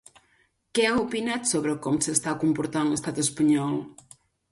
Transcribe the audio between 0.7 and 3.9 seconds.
Què ha opinat sobre com s'està comportant l'estat espanyol?